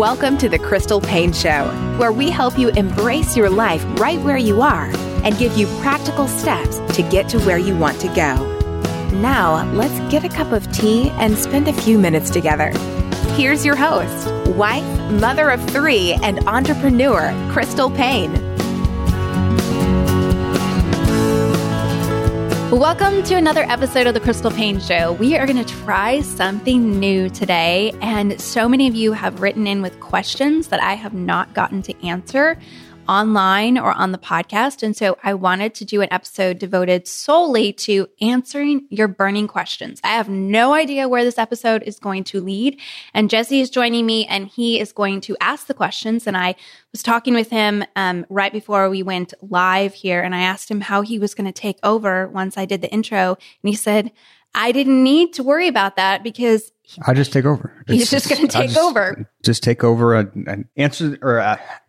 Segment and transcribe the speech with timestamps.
[0.00, 1.66] Welcome to the Crystal Paine Show,
[1.98, 4.86] where we help you embrace your life right where you are
[5.24, 8.80] and give you practical steps to get to where you want to go.
[9.20, 12.70] Now, let's get a cup of tea and spend a few minutes together.
[13.34, 14.86] Here's your host, wife,
[15.20, 18.32] mother of three, and entrepreneur, Crystal Paine.
[22.70, 25.14] Welcome to another episode of the Crystal Paine Show.
[25.14, 29.66] We are going to try something new today, and so many of you have written
[29.66, 32.56] in with questions that I have not gotten to answer
[33.10, 34.84] online or on the podcast.
[34.84, 40.00] And so I wanted to do an episode devoted solely to answering your burning questions.
[40.04, 42.78] I have no idea where this episode is going to lead.
[43.12, 46.28] And Jesse is joining me and he is going to ask the questions.
[46.28, 46.54] And I
[46.92, 50.22] was talking with him um, right before we went live here.
[50.22, 52.92] And I asked him how he was going to take over once I did the
[52.92, 53.30] intro.
[53.30, 54.12] And he said,
[54.54, 56.70] I didn't need to worry about that because
[57.06, 57.84] I just take over.
[57.88, 59.28] He's just, going to take just, over.
[59.44, 61.40] Just take over an answer or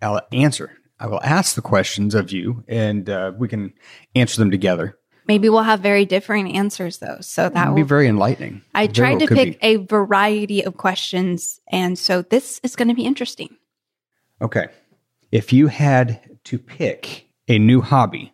[0.02, 3.74] I'll answer I will ask the questions of you and uh, we can
[4.14, 5.00] answer them together.
[5.28, 7.18] Maybe we'll have very differing answers though.
[7.22, 8.62] So that will be very enlightening.
[8.76, 9.66] I tried to pick be.
[9.66, 11.60] a variety of questions.
[11.72, 13.58] And so this is going to be interesting.
[14.42, 14.68] Okay.
[15.32, 18.34] If you had to pick a new hobby,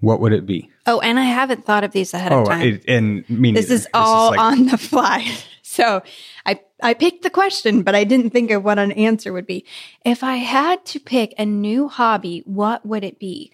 [0.00, 0.70] what would it be?
[0.86, 2.62] Oh, and I haven't thought of these ahead oh, of time.
[2.62, 5.30] It, and me This is all is like, on the fly.
[5.64, 6.02] So
[6.44, 9.64] I, I picked the question, but I didn't think of what an answer would be.
[10.04, 13.52] If I had to pick a new hobby, what would it be?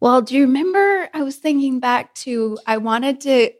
[0.00, 3.52] Well, do you remember I was thinking back to I wanted to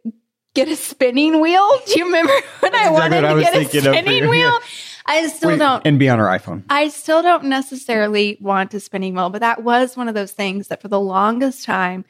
[0.55, 1.71] get a spinning wheel?
[1.87, 4.59] Do you remember when I wanted to get a spinning wheel?
[5.07, 5.85] I still Wait, don't.
[5.87, 6.63] And be on our iPhone.
[6.71, 10.69] I still don't necessarily want a spinning wheel, but that was one of those things
[10.69, 12.05] that for the longest time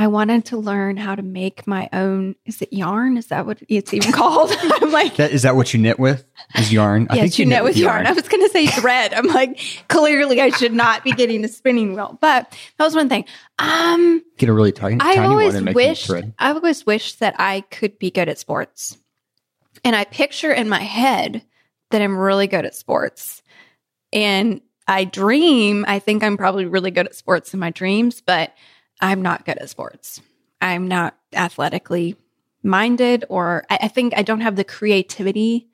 [0.00, 2.36] I wanted to learn how to make my own.
[2.46, 3.16] Is it yarn?
[3.16, 4.52] Is that what it's even called?
[4.56, 6.24] I'm like, that, is that what you knit with?
[6.54, 7.08] Is yarn?
[7.10, 8.04] I yes, think you, you knit, with yarn.
[8.04, 8.06] yarn.
[8.06, 9.12] I was going to say thread.
[9.12, 9.58] I'm like,
[9.88, 13.24] clearly I should not be getting a spinning wheel, but that was one thing.
[13.58, 16.08] Um, get a really tiny, I tiny always one and wished.
[16.38, 18.96] I always wished that I could be good at sports,
[19.84, 21.42] and I picture in my head
[21.90, 23.42] that I'm really good at sports,
[24.12, 25.84] and I dream.
[25.88, 28.52] I think I'm probably really good at sports in my dreams, but
[29.00, 30.20] I'm not good at sports.
[30.60, 32.16] I'm not athletically
[32.62, 35.68] minded, or I, I, think I don't have the creativity.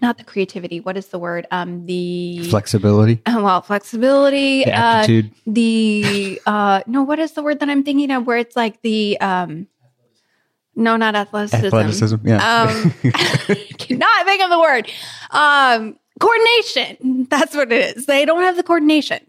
[0.00, 0.80] Not the creativity.
[0.80, 1.46] What is the word?
[1.50, 3.22] Um, the flexibility.
[3.26, 4.64] Uh, well, flexibility.
[4.64, 5.26] The aptitude.
[5.26, 7.04] Uh, the uh, no.
[7.04, 8.26] What is the word that I'm thinking of?
[8.26, 9.68] Where it's like the um,
[10.74, 11.66] no, not athleticism.
[11.66, 12.16] Athleticism.
[12.26, 12.62] Yeah.
[12.62, 12.90] Um,
[13.78, 14.90] cannot think of the word.
[15.30, 17.28] Um, coordination.
[17.30, 18.06] That's what it is.
[18.06, 19.20] They don't have the coordination.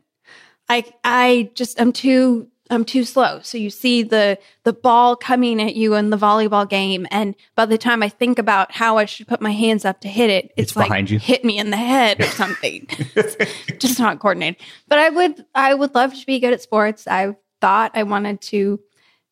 [0.67, 3.41] I I just I'm too I'm too slow.
[3.41, 7.65] So you see the the ball coming at you in the volleyball game, and by
[7.65, 10.45] the time I think about how I should put my hands up to hit it,
[10.57, 11.19] it's, it's like behind you.
[11.19, 12.87] hit me in the head or something.
[13.77, 14.61] just not coordinated.
[14.87, 17.07] But I would I would love to be good at sports.
[17.07, 18.79] I thought I wanted to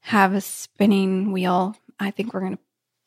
[0.01, 1.75] have a spinning wheel.
[1.99, 2.63] I think we're going to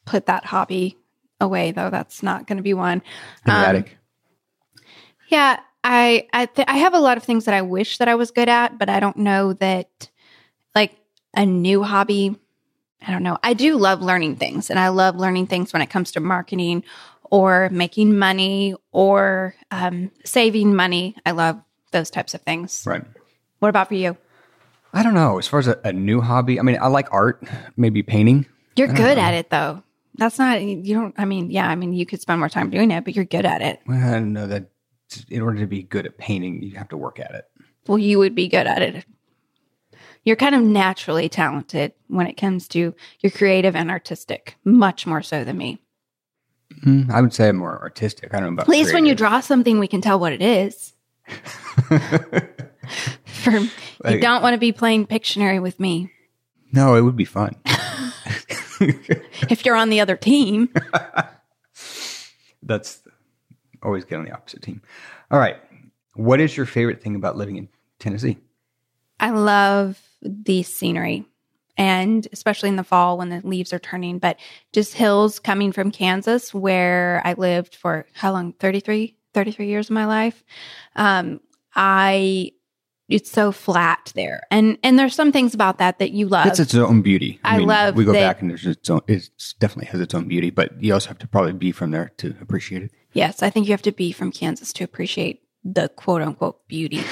[0.06, 0.96] put that hobby
[1.40, 1.90] away, though.
[1.90, 3.02] That's not going to be one.
[3.46, 3.84] Um.
[5.28, 8.17] Yeah, I I, th- I have a lot of things that I wish that I
[8.17, 10.08] was good at, but I don't know that
[10.76, 10.96] like
[11.34, 12.37] a new hobby.
[13.06, 13.38] I don't know.
[13.43, 16.84] I do love learning things, and I love learning things when it comes to marketing
[17.25, 21.17] or making money or um, saving money.
[21.25, 22.84] I love those types of things.
[22.87, 23.02] Right.
[23.58, 24.17] What about for you?
[24.93, 25.38] I don't know.
[25.38, 27.43] As far as a, a new hobby, I mean, I like art,
[27.76, 28.46] maybe painting.
[28.76, 29.82] You're good at it though.
[30.14, 31.14] That's not you don't.
[31.19, 31.69] I mean, yeah.
[31.69, 33.81] I mean, you could spend more time doing it, but you're good at it.
[33.87, 34.70] Well, I know that
[35.28, 37.44] in order to be good at painting, you have to work at it.
[37.87, 39.05] Well, you would be good at it.
[40.26, 45.23] You're kind of naturally talented when it comes to you're creative and artistic, much more
[45.23, 45.81] so than me.
[46.84, 48.34] Mm, I would say I'm more artistic.
[48.34, 50.43] I don't know about At least when you draw something, we can tell what it
[50.43, 50.93] is.
[53.25, 56.11] For you don't want to be playing Pictionary with me
[56.73, 57.55] No, it would be fun.
[58.81, 60.69] if you're on the other team.
[62.62, 63.00] That's
[63.82, 64.82] always get on the opposite team.
[65.31, 65.56] All right.
[66.14, 67.69] What is your favorite thing about living in
[68.00, 68.38] Tennessee?
[69.20, 71.26] I love the scenery
[71.76, 74.38] and especially in the fall when the leaves are turning, but
[74.73, 78.55] just hills coming from Kansas where I lived for how long?
[78.55, 80.43] 33, 33 years of my life.
[80.94, 81.40] Um,
[81.75, 82.52] I,
[83.08, 84.43] it's so flat there.
[84.50, 86.46] And, and there's some things about that that you love.
[86.46, 87.38] It's its own beauty.
[87.44, 87.99] I love it.
[87.99, 89.00] We go that- back and there's its own.
[89.06, 89.28] It
[89.61, 92.34] definitely has its own beauty, but you also have to probably be from there to
[92.40, 92.90] appreciate it.
[93.12, 97.02] Yes, I think you have to be from Kansas to appreciate the quote unquote beauty.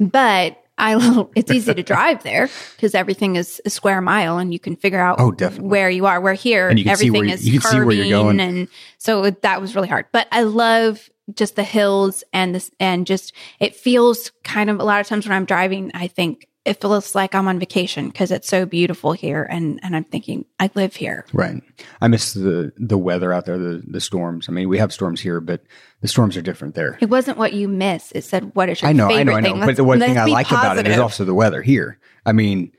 [0.00, 4.58] But I, it's easy to drive there because everything is a square mile and you
[4.58, 5.68] can figure out Oh, definitely.
[5.68, 6.20] where you are.
[6.20, 8.08] Where here, And you can see everything where you- is you can see where you're
[8.22, 8.40] going.
[8.40, 8.68] and
[8.98, 10.06] so it- that was really hard.
[10.12, 14.84] But I love just the hills and this, and just it feels kind of a
[14.84, 18.30] lot of times when I'm driving, I think it feels like I'm on vacation because
[18.30, 21.26] it's so beautiful here, and and I'm thinking I live here.
[21.32, 21.62] Right.
[22.00, 24.48] I miss the the weather out there, the the storms.
[24.48, 25.62] I mean, we have storms here, but
[26.00, 26.98] the storms are different there.
[27.00, 28.12] It wasn't what you miss.
[28.12, 29.52] It said, "What is your I know, I know, I know.
[29.54, 31.98] thing?" But the one thing I like about it is also the weather here.
[32.24, 32.72] I mean,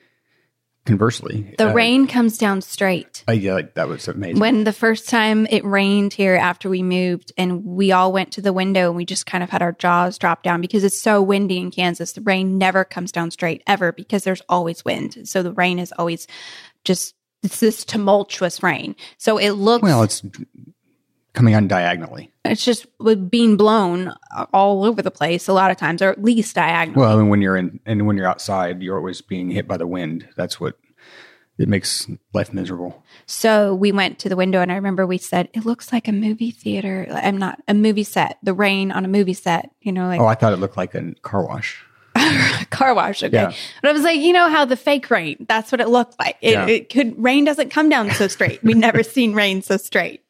[0.85, 3.24] conversely, The uh, rain comes down straight.
[3.27, 4.39] I, yeah, like, that was amazing.
[4.39, 8.41] When the first time it rained here after we moved, and we all went to
[8.41, 11.21] the window and we just kind of had our jaws drop down because it's so
[11.21, 12.13] windy in Kansas.
[12.13, 15.27] The rain never comes down straight ever because there's always wind.
[15.27, 16.27] So the rain is always
[16.83, 18.95] just it's this tumultuous rain.
[19.18, 20.24] So it looks well, it's
[21.33, 22.31] coming on diagonally.
[22.45, 24.13] it's just with being blown
[24.53, 27.01] all over the place a lot of times, or at least diagonal.
[27.01, 29.88] Well, and when you're in and when you're outside, you're always being hit by the
[29.88, 30.27] wind.
[30.38, 30.77] That's what
[31.57, 33.03] it makes life miserable.
[33.27, 36.12] So we went to the window, and I remember we said, "It looks like a
[36.12, 38.38] movie theater." I'm not a movie set.
[38.44, 40.95] The rain on a movie set, you know, like Oh, I thought it looked like
[40.95, 41.83] a car wash.
[42.69, 43.24] car wash.
[43.24, 43.53] Okay, Yeah.
[43.81, 45.45] but I was like, you know how the fake rain?
[45.50, 46.38] That's what it looked like.
[46.41, 46.68] It, Yeah.
[46.68, 48.63] it could rain doesn't come down so straight.
[48.63, 50.21] We've never seen rain so straight.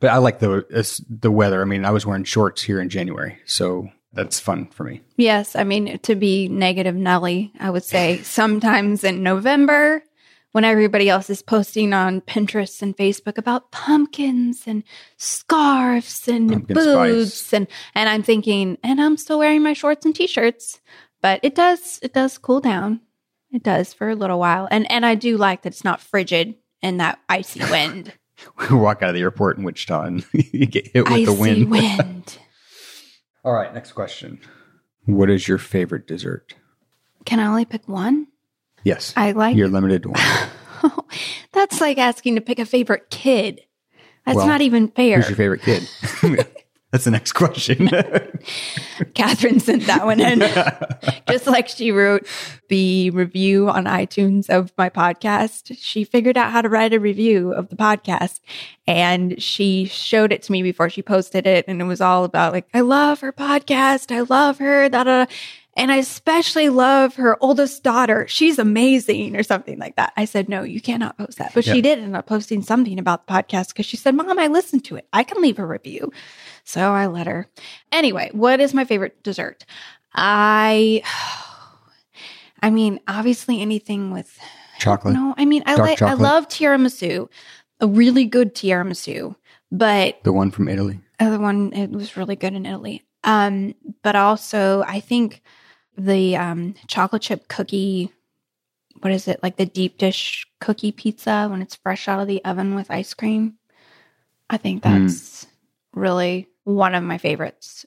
[0.00, 0.64] But I like the
[1.08, 1.60] the weather.
[1.62, 5.02] I mean, I was wearing shorts here in January, so that's fun for me.
[5.16, 10.02] Yes, I mean to be negative Nelly, I would say sometimes in November
[10.52, 14.82] when everybody else is posting on Pinterest and Facebook about pumpkins and
[15.16, 17.52] scarves and Pumpkin boots spice.
[17.52, 20.80] and and I'm thinking and I'm still wearing my shorts and t-shirts,
[21.22, 23.00] but it does it does cool down.
[23.52, 24.66] It does for a little while.
[24.70, 28.14] And and I do like that it's not frigid and that icy wind.
[28.58, 31.32] We walk out of the airport in Wichita and you get hit with icy the
[31.32, 31.70] wind.
[31.70, 32.38] wind.
[33.44, 34.40] All right, next question.
[35.06, 36.54] What is your favorite dessert?
[37.24, 38.26] Can I only pick one?
[38.84, 40.92] Yes, I like you're limited to one.
[41.52, 43.60] That's like asking to pick a favorite kid.
[44.24, 45.16] That's Well, not even fair.
[45.16, 45.88] Who's your favorite kid?
[46.90, 47.88] That's the next question.
[49.14, 50.40] Catherine sent that one in.
[51.28, 52.26] Just like she wrote
[52.68, 55.76] the review on iTunes of my podcast.
[55.78, 58.40] She figured out how to write a review of the podcast
[58.86, 61.64] and she showed it to me before she posted it.
[61.68, 64.14] And it was all about like, I love her podcast.
[64.14, 64.88] I love her.
[64.88, 65.32] Da, da, da.
[65.80, 68.28] And I especially love her oldest daughter.
[68.28, 70.12] She's amazing or something like that.
[70.14, 71.54] I said, no, you cannot post that.
[71.54, 74.48] But she did end up posting something about the podcast because she said, Mom, I
[74.48, 75.08] listened to it.
[75.14, 76.12] I can leave a review.
[76.64, 77.48] So I let her.
[77.92, 79.64] Anyway, what is my favorite dessert?
[80.14, 81.02] I,
[82.62, 84.38] I mean, obviously anything with
[84.80, 85.14] Chocolate.
[85.14, 85.34] no.
[85.38, 87.30] I mean, I Dark like I love tiramisu,
[87.80, 89.34] a really good tiramisu,
[89.72, 91.00] but The one from Italy.
[91.18, 93.02] other one it was really good in Italy.
[93.24, 95.40] Um, but also I think
[95.96, 98.12] the um chocolate chip cookie.
[99.00, 102.44] What is it like the deep dish cookie pizza when it's fresh out of the
[102.44, 103.54] oven with ice cream?
[104.48, 105.06] I think Mm.
[105.06, 105.46] that's
[105.94, 107.86] really one of my favorites.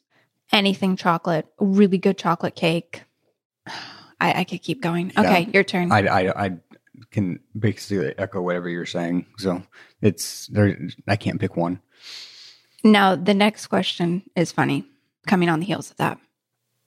[0.51, 3.03] Anything chocolate, really good chocolate cake.
[3.67, 5.11] I, I could keep going.
[5.13, 5.21] Yeah.
[5.21, 5.91] Okay, your turn.
[5.91, 6.51] I, I, I
[7.11, 9.25] can basically echo whatever you're saying.
[9.37, 9.63] So
[10.01, 10.77] it's there.
[11.07, 11.81] I can't pick one.
[12.83, 14.85] Now, the next question is funny,
[15.27, 16.19] coming on the heels of that.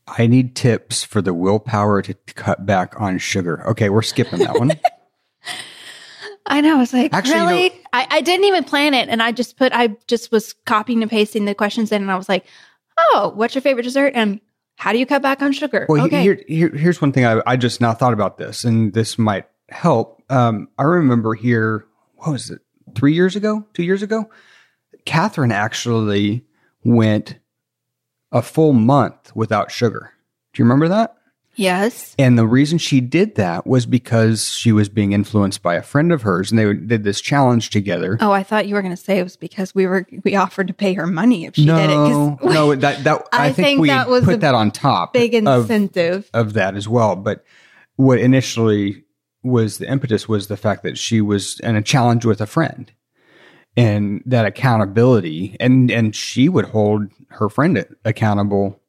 [0.06, 3.66] I need tips for the willpower to cut back on sugar.
[3.68, 4.72] Okay, we're skipping that one.
[6.46, 6.76] I know.
[6.76, 9.08] I was like, Actually, you know- I, I didn't even plan it.
[9.08, 12.16] And I just put, I just was copying and pasting the questions in and I
[12.16, 12.46] was like,
[12.98, 14.12] oh, what's your favorite dessert?
[14.14, 14.40] And
[14.76, 15.86] how do you cut back on sugar?
[15.88, 16.22] Well, okay.
[16.22, 19.46] here, here, here's one thing I, I just now thought about this, and this might
[19.70, 20.22] help.
[20.30, 21.86] Um, I remember here,
[22.16, 22.60] what was it,
[22.94, 24.30] three years ago, two years ago?
[25.06, 26.44] Catherine actually
[26.84, 27.38] went
[28.36, 30.12] a full month without sugar.
[30.52, 31.16] Do you remember that?
[31.56, 32.14] yes.
[32.18, 36.12] And the reason she did that was because she was being influenced by a friend
[36.12, 38.18] of hers, and they did this challenge together.
[38.20, 40.68] Oh, I thought you were going to say it was because we were, we offered
[40.68, 42.52] to pay her money if she no, did it.
[42.52, 45.12] no, that that I, I think, think we that was put a that on top
[45.12, 46.30] big of incentive.
[46.34, 47.16] of that as well.
[47.16, 47.44] But
[47.96, 49.04] what initially
[49.42, 52.92] was the impetus was the fact that she was in a challenge with a friend
[53.76, 58.80] and that accountability and and she would hold her friend accountable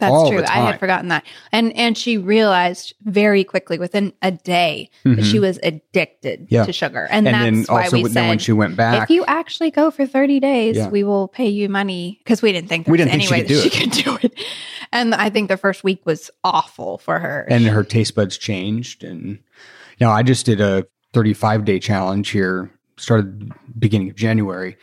[0.00, 0.42] That's true.
[0.46, 1.24] I had forgotten that.
[1.52, 6.54] And and she realized very quickly within a day that she was addicted Mm-hmm.
[6.54, 6.64] Yeah.
[6.66, 7.06] to sugar.
[7.10, 10.06] And, and that's why we said when she went back if you actually go for
[10.06, 10.88] 30 days, Yeah.
[10.88, 13.48] we will pay you money because we didn't think there We was didn't any think
[13.48, 14.44] she way could that she could do it.
[14.92, 17.46] And I think the first week was awful for her.
[17.50, 19.26] and her taste buds changed and
[19.98, 24.76] you know i just did a 35 day challenge here started beginning of january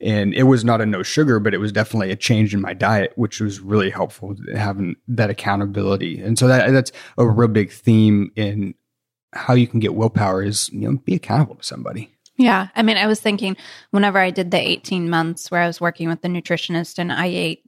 [0.00, 2.72] and it was not a no sugar but it was definitely a change in my
[2.72, 7.70] diet which was really helpful having that accountability and so that that's a real big
[7.70, 8.74] theme in
[9.32, 12.68] how you can get willpower is you know be accountable to somebody Yeah.
[12.76, 13.56] I mean, I was thinking
[13.92, 17.26] whenever I did the 18 months where I was working with the nutritionist and I
[17.26, 17.62] ate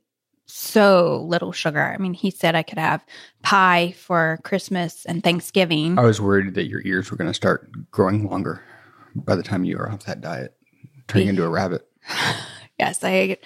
[0.45, 1.83] so little sugar.
[1.83, 3.05] I mean, he said I could have
[3.43, 5.99] pie for Christmas and Thanksgiving.
[5.99, 8.63] i was worried that your ears were going to start growing longer
[9.15, 10.55] by the time you were off that diet
[11.07, 11.87] turning into a rabbit
[12.79, 13.45] Yes, I ate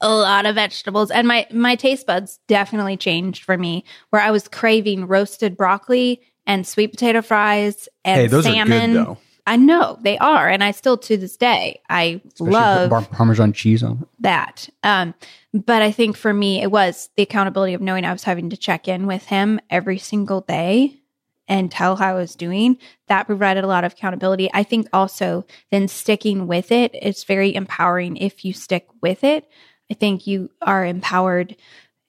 [0.00, 4.30] a lot of vegetables and my my taste buds definitely changed for me where I
[4.32, 8.72] was craving roasted broccoli and sweet potato fries and hey those salmon.
[8.72, 12.50] are good though I know they are and I still to this day I Especially
[12.50, 14.68] love bar- parmesan cheese on it that.
[14.82, 15.14] Um,
[15.52, 18.56] but I think for me, it was the accountability of knowing I was having to
[18.56, 21.01] check in with him every single day
[21.48, 22.78] and tell how I was doing.
[23.08, 24.50] That provided a lot of accountability.
[24.52, 29.48] I think also then sticking with it, it's very empowering if you stick with it.
[29.90, 31.56] I think you are empowered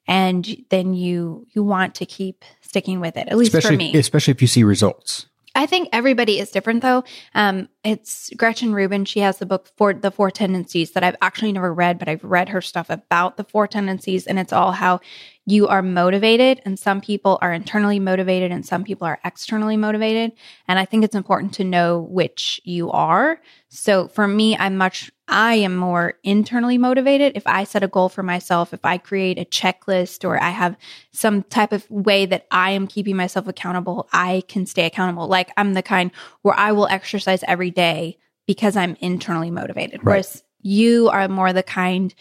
[0.06, 3.28] and then you you want to keep sticking with it.
[3.28, 3.98] At least especially for me.
[3.98, 5.26] especially if you see results
[5.56, 7.04] I think everybody is different though.
[7.34, 9.04] Um, it's Gretchen Rubin.
[9.04, 12.24] She has the book for the four tendencies that I've actually never read, but I've
[12.24, 15.00] read her stuff about the four tendencies and it's all how
[15.46, 20.32] you are motivated and some people are internally motivated and some people are externally motivated.
[20.66, 23.40] And I think it's important to know which you are.
[23.68, 27.32] So for me, I'm much, I am more internally motivated.
[27.34, 30.78] If I set a goal for myself, if I create a checklist or I have
[31.12, 35.28] some type of way that I am keeping myself accountable, I can stay accountable.
[35.28, 36.10] Like I'm the kind
[36.40, 40.00] where I will exercise every day because I'm internally motivated.
[40.00, 40.12] Right.
[40.12, 42.14] Whereas you are more the kind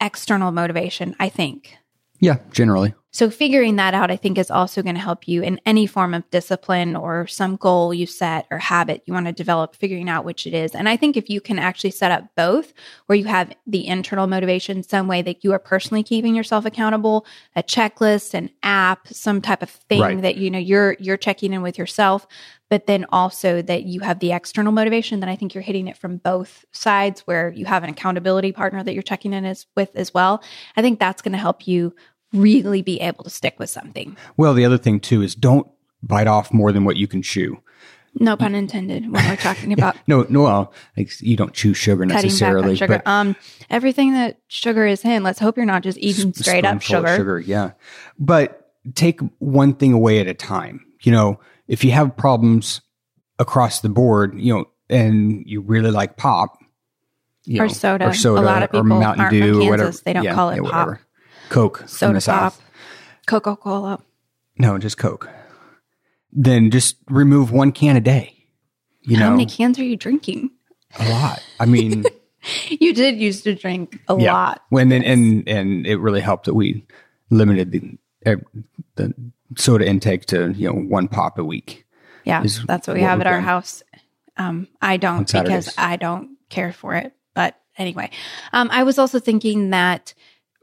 [0.00, 1.76] external motivation, I think.
[2.22, 5.60] Yeah generally So figuring that out, I think, is also going to help you in
[5.66, 9.76] any form of discipline or some goal you set or habit you want to develop,
[9.76, 10.74] figuring out which it is.
[10.74, 12.72] And I think if you can actually set up both,
[13.08, 17.26] where you have the internal motivation, some way that you are personally keeping yourself accountable,
[17.54, 20.22] a checklist, an app, some type of thing Right.
[20.22, 22.26] that you know you're you're checking in with yourself,
[22.70, 25.98] but then also that you have the external motivation, then I think you're hitting it
[25.98, 29.94] from both sides where you have an accountability partner that you're checking in as, with
[29.94, 30.42] as well.
[30.78, 31.92] I think that's going to help you
[32.32, 34.16] really be able to stick with something.
[34.36, 35.66] Well, the other thing too is don't
[36.02, 37.58] bite off more than what you can chew.
[38.14, 42.04] No pun intended when we're talking about No, no, well, like you don't chew sugar
[42.04, 42.98] necessarily, sugar.
[42.98, 43.36] but Um,
[43.70, 47.16] everything that sugar is in, let's hope you're not just eating straight up sugar.
[47.16, 47.40] sugar.
[47.40, 47.70] Yeah,
[48.18, 50.84] but take one thing away at a time.
[51.02, 52.82] You know, if you have problems
[53.38, 56.58] across the board, you know, and you really like pop,
[57.44, 58.08] you Or know, soda.
[58.08, 59.70] or soda, A lot of or people Mountain aren't from Dew, or Kansas.
[59.70, 59.98] whatever.
[60.04, 60.98] They don't call it pop.
[61.52, 62.54] Coke, Soda pop,
[63.26, 64.00] Coca Cola.
[64.58, 65.28] No, just Coke.
[66.32, 68.46] Then just remove one can a day.
[69.02, 70.50] You know How know, many cans are you drinking?
[70.98, 71.42] a lot.
[71.60, 72.04] I mean.
[72.68, 74.62] You did used to drink a lot.
[74.68, 76.84] When and, and and it really helped that we
[77.30, 78.34] limited the uh,
[78.96, 79.14] the
[79.56, 81.86] soda intake to you know one pop a week.
[82.24, 83.44] Yeah, that's what we what have at our done.
[83.44, 83.84] house.
[84.36, 87.14] Um, I don't because I don't care for it.
[87.32, 88.10] But anyway,
[88.52, 90.12] um, I was also thinking that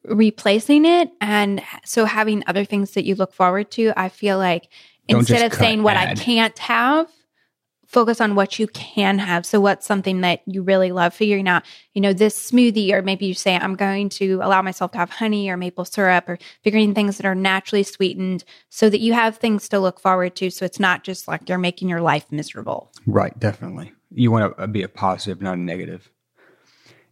[0.06, 4.70] replacing it and so having other things that you look forward to, I feel like
[5.08, 7.10] Don't instead of saying what I can't have
[7.90, 9.46] focus on what you can have.
[9.46, 11.14] So, what's something that you really love?
[11.14, 11.64] Figuring out,
[11.94, 15.10] you know, this smoothie, or maybe you say, I'm going to allow myself to have
[15.10, 19.38] honey or maple syrup, or figuring things that are naturally sweetened so that you have
[19.38, 20.50] things to look forward to.
[20.50, 22.92] So, it's not just like you're making your life miserable.
[23.06, 23.92] Right, definitely.
[24.12, 26.10] You want to be a positive, not a negative.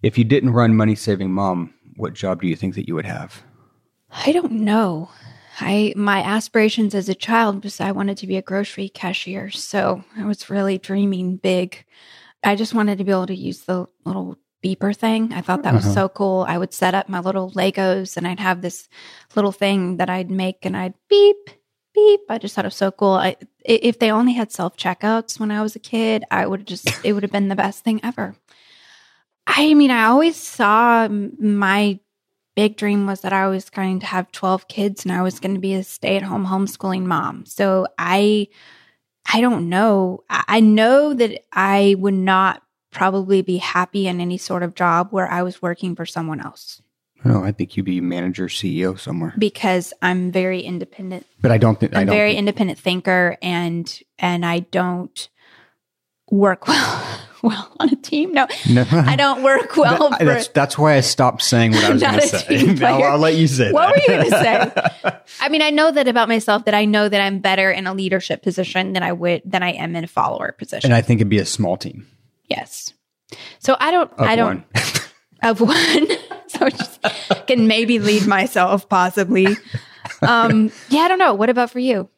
[0.03, 3.05] If you didn't run Money Saving Mom, what job do you think that you would
[3.05, 3.43] have?
[4.25, 5.09] I don't know.
[5.59, 9.49] I my aspirations as a child was I wanted to be a grocery cashier.
[9.51, 11.83] So I was really dreaming big.
[12.43, 15.33] I just wanted to be able to use the little beeper thing.
[15.33, 15.93] I thought that was Uh-huh.
[15.93, 16.45] so cool.
[16.47, 18.87] I would set up my little Legos and I'd have this
[19.35, 21.49] little thing that I'd make and I'd beep,
[21.93, 22.21] beep.
[22.29, 23.13] I just thought it was so cool.
[23.13, 23.29] I,
[23.67, 26.67] i- if they only had self checkouts when I was a kid, I would have
[26.67, 28.35] just, it would have been the best thing ever.
[29.49, 31.99] I mean, I always saw my
[32.55, 35.55] big dream was that I was going to have 12 kids and I was going
[35.55, 37.45] to be a stay at home homeschooling mom.
[37.45, 38.47] So I,
[39.31, 40.23] I don't know.
[40.29, 42.61] I I know that I would not
[42.91, 46.81] probably be happy in any sort of job where I was working for someone else
[47.25, 49.33] No, I think you'd be manager, CEO somewhere.
[49.37, 51.25] because I'm very independent.
[51.41, 52.15] But I don't think I I'm don't.
[52.15, 55.29] very think- independent thinker and and I don't
[56.31, 57.06] work well
[57.47, 58.31] well on a team.
[58.33, 58.47] No.
[58.69, 58.85] No.
[58.91, 62.01] I don't work well That- for that's that's why I stopped saying what I was
[62.03, 62.85] going to say.
[62.85, 63.03] I'll.
[63.03, 63.91] I'll let you say What that.
[63.91, 65.17] were you going to say?
[65.41, 67.93] I mean, I know that about myself that I know that I'm better in a
[67.93, 70.91] leadership position than I would than I am in a follower position.
[70.91, 72.07] and I think it'd be a small team
[72.47, 72.93] yes.
[73.59, 74.83] So I don't of I don't one.
[75.43, 76.07] of one.
[76.47, 76.99] so just
[77.47, 79.47] can maybe lead myself possibly.
[80.21, 81.33] Um yeah, I don't know.
[81.33, 82.09] What about for you?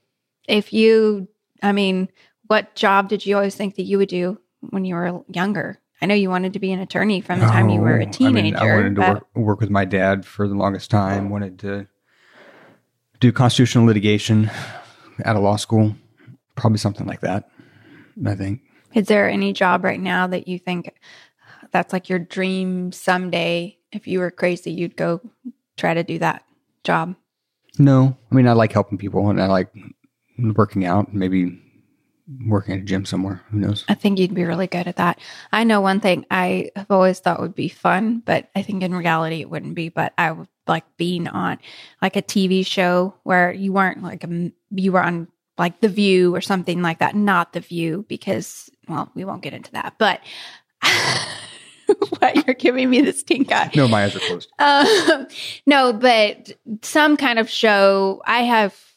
[0.47, 1.27] If you
[1.61, 2.09] I mean,
[2.47, 5.79] what job did you always think that you would do when you were younger?
[6.01, 8.01] I know you wanted to be an attorney from the time you were Oh, a
[8.01, 8.57] I mean, teenager.
[8.57, 11.29] I, wanted to work, work with my dad for the longest time.
[11.29, 11.87] Wanted to
[13.19, 14.49] do constitutional litigation
[15.25, 15.95] at a law school.
[16.55, 17.49] Probably something like that.
[18.25, 18.61] I think.
[18.93, 20.93] Is there any job right now that you think
[21.71, 23.77] that's like your dream someday?
[23.91, 25.19] If you were crazy, you'd go
[25.77, 26.43] try to do that
[26.83, 27.15] job.
[27.77, 29.69] No, I mean I like helping people and I like
[30.37, 31.13] working out.
[31.13, 31.61] Maybe
[32.45, 33.41] working at a gym somewhere.
[33.51, 33.85] Who knows?
[33.89, 35.19] I think you'd be really good at that.
[35.51, 38.93] I know one thing I have always thought would be fun, but I think in
[38.93, 39.89] reality it wouldn't be.
[39.89, 41.57] But I would like being on
[42.01, 46.35] like a TV show where you weren't like a, you were on like The View
[46.35, 47.15] or something like that.
[47.15, 49.95] Not The View because well, we won't get into that.
[49.97, 50.21] But
[52.19, 53.71] what you're giving me this stink eye.
[53.75, 54.51] No, my eyes are closed.
[54.59, 55.27] Um,
[55.65, 58.21] no, but some kind of show.
[58.25, 58.88] I have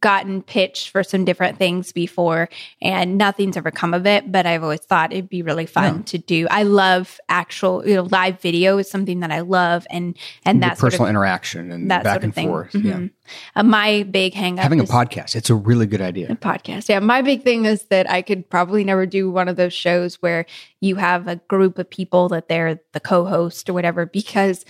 [0.00, 2.48] gotten pitched for some different things before,
[2.82, 4.30] and nothing's ever come of it.
[4.30, 6.02] But I've always thought it'd be really fun Yeah.
[6.04, 6.46] to do.
[6.50, 10.66] I love actual, you know, live video is something that I love, and and The
[10.68, 12.48] that sort personal of interaction and that back sort of and thing.
[12.48, 12.74] forth.
[12.74, 12.80] Yeah.
[12.94, 13.10] Mhm.
[13.56, 16.26] Uh, my big hang up Having a is- podcast, it's a really good idea.
[16.30, 16.88] a podcast.
[16.88, 20.16] Yeah, my big thing is that I could probably never do one of those shows
[20.16, 20.44] where
[20.80, 24.64] you have a group of people that they're the co-host or whatever because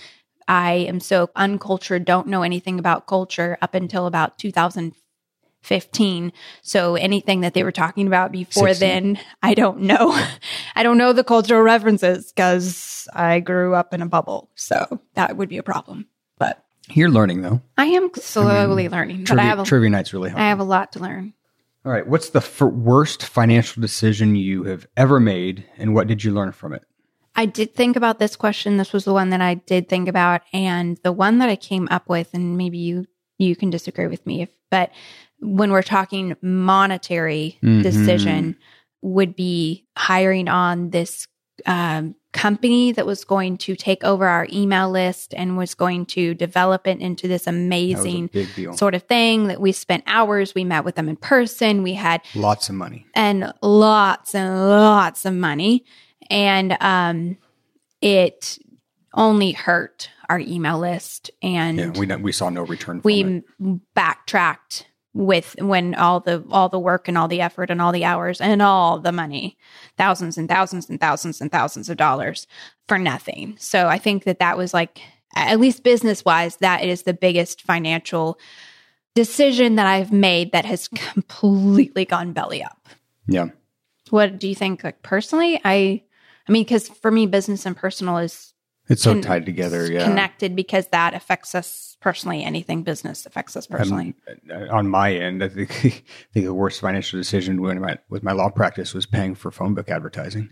[0.47, 4.37] I am so uncultured, don't know anything about culture up until about
[5.63, 6.33] 2015.
[6.61, 8.79] So anything that they were talking about before 16.
[8.89, 10.11] then, I don't know.
[10.75, 14.49] I don't know the cultural references because I grew up in a bubble.
[14.55, 16.07] So that would be a problem.
[16.37, 17.61] But You're learning though.
[17.77, 20.43] I am slowly learning, but I have a, trivia night's really helpful.
[20.43, 21.33] I have a lot to learn.
[21.85, 22.05] All right.
[22.05, 26.51] What's the f- worst financial decision you have ever made, and what did you learn
[26.51, 26.83] from it?
[27.35, 28.77] I did think about this question.
[28.77, 31.87] This was the one that I did think about, and the one that I came
[31.89, 33.05] up with, and maybe you
[33.39, 34.91] you can disagree with me, if but
[35.41, 37.83] when we're talking monetary Mhm.
[37.83, 38.55] decision,
[39.01, 41.27] would be hiring on this
[41.67, 46.33] um, company that was going to take over our email list and was going to
[46.33, 48.29] develop it into this That was a amazing
[48.73, 50.55] sort of thing that we spent hours.
[50.55, 51.83] We met with them in person.
[51.83, 53.05] We had Lots of money.
[53.13, 55.83] and lots and lots of money.
[56.31, 57.37] And um,
[58.01, 58.57] it
[59.13, 61.29] only hurt our email list.
[61.43, 63.01] And Yeah, we we saw no return.
[63.01, 63.43] From we
[63.93, 68.05] backtracked with when all the all the work and all the effort and all the
[68.05, 69.57] hours and all the money
[69.97, 72.47] thousands and thousands and thousands and thousands of dollars
[72.87, 75.01] for nothing so i think that that was like
[75.35, 78.39] at least business wise that is the biggest financial
[79.13, 82.87] decision that i've made that has completely gone belly up
[83.27, 83.47] Yeah,
[84.11, 86.01] what do you think like personally i
[86.47, 88.53] i mean because for me business and personal is
[88.87, 89.89] it's so con- tied together.
[89.91, 90.05] Yeah.
[90.05, 94.13] connected because that affects us personally anything business affects us personally
[94.53, 98.23] Um, on my end, I think, I think the worst financial decision when my, with
[98.23, 100.49] my law practice was paying for phone book advertising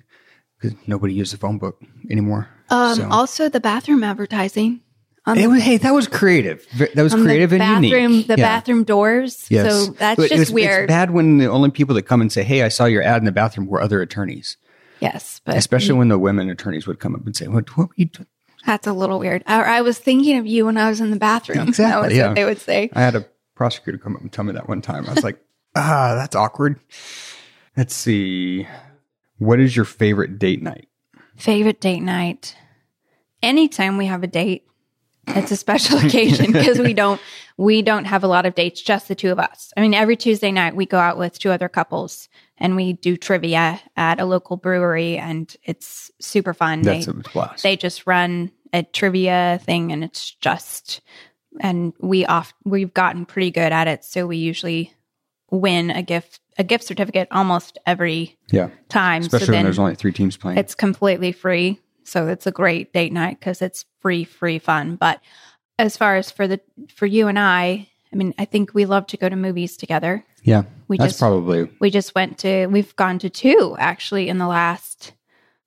[0.61, 2.47] because nobody used the phone book anymore.
[2.69, 4.81] Um, So- Also, the bathroom advertising
[5.27, 6.65] it was, hey, that was creative.
[6.95, 8.27] That was creative the and bathroom, unique.
[8.27, 8.45] the Yeah.
[8.45, 9.45] bathroom doors.
[9.49, 9.71] Yes.
[9.85, 10.85] So that's But just was- weird.
[10.85, 13.17] It's bad when the only people that come and say, "Hey, I saw your ad
[13.21, 14.57] in the bathroom," were other attorneys.
[14.99, 17.77] Yes, but Especially when the women attorneys would come up and say, "What?
[17.77, 18.27] What were you doing?"
[18.65, 19.43] That's a little weird.
[19.47, 21.57] I, I was thinking of you when I was in the bathroom.
[21.59, 22.27] that Exactly, was yeah.
[22.27, 22.89] what they would say.
[22.93, 25.05] I had a prosecutor come up and tell me that one time.
[25.07, 25.39] I was like,
[25.75, 26.79] "Ah, that's awkward."
[27.77, 28.67] Let's see.
[29.37, 30.87] What is your favorite date night?
[31.37, 32.55] Favorite date night.
[33.41, 34.67] Anytime we have a date,
[35.35, 37.21] it's a special occasion because we don't
[37.57, 39.71] we don't have a lot of dates, just the two of us.
[39.75, 43.17] I mean, every Tuesday night we go out with two other couples and we do
[43.17, 46.81] trivia at a local brewery and it's super fun.
[46.83, 47.63] That's They- a blast.
[47.63, 51.01] they just run a trivia thing and it's just
[51.59, 54.93] and we off we've gotten pretty good at it so we usually
[55.49, 59.95] win a gift a gift certificate almost every yeah, time especially so when there's only
[59.95, 60.59] three teams playing.
[60.59, 65.21] it's completely free so it's a great date night because it's free free fun but
[65.77, 66.59] as far as for the
[66.93, 70.25] for you and i i mean i think we love to go to movies together
[70.43, 74.37] yeah, we that's just- probably we just went to we've gone to two actually in
[74.37, 75.13] the last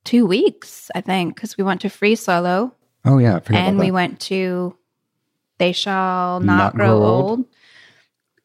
[0.05, 2.75] two weeks i think because we went to free solo
[3.05, 4.77] Oh yeah, and we went to
[5.59, 7.31] they shall not, Not grow, Grow old.
[7.41, 7.47] Old.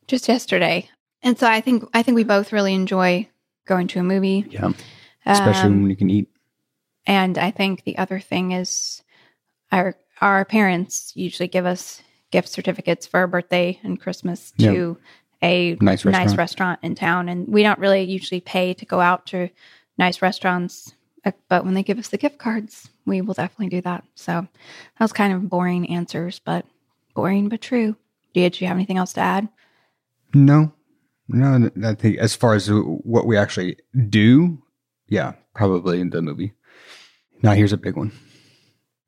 [0.07, 0.89] just yesterday
[1.21, 3.27] and so i think i think we both really enjoy
[3.65, 4.71] going to a movie Yeah,
[5.25, 6.29] especially Um, when you can eat.
[7.07, 9.01] And i think the other thing is
[9.71, 14.97] our our parents usually give us gift certificates for our birthday and christmas to
[15.41, 16.37] a Nice nice restaurant.
[16.37, 19.49] restaurant in town and we don't really usually pay to go out to
[19.97, 20.93] nice restaurants
[21.25, 24.41] uh, but when they give us the gift cards we will definitely do that so
[24.41, 26.65] that was kind of boring answers but
[27.15, 27.95] boring but true
[28.33, 29.47] did you have anything else to add
[30.33, 30.73] No,
[31.29, 31.69] no.
[31.85, 33.77] I think as far as what we actually
[34.09, 34.61] do,
[35.07, 36.51] yeah, probably in the movie.
[37.41, 38.11] Now here's a big one.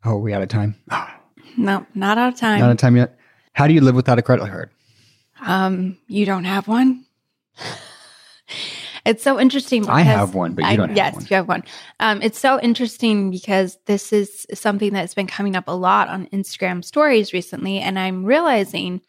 [0.05, 0.75] Oh, are we out of time?
[0.89, 1.19] Ah,
[1.57, 3.17] no not out of time not out of time yet.
[3.53, 4.69] How do you live without a credit card?
[5.41, 7.05] um you don't have one
[9.05, 11.25] it's so interesting I have one, but you don't have yes, one.
[11.29, 11.63] you have one.
[11.99, 16.27] Um, it's so interesting because this is something that's been coming up a lot on
[16.27, 19.01] Instagram stories recently, and I'm realizing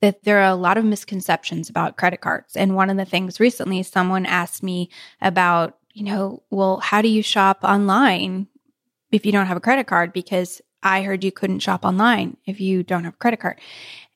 [0.00, 2.56] that there are a lot of misconceptions about credit cards.
[2.56, 7.08] And one of the things recently, someone asked me about, you know, well, how do
[7.08, 8.46] you shop online
[9.12, 10.12] if you don't have a credit card?
[10.12, 13.60] Because I heard you couldn't shop online if you don't have a credit card.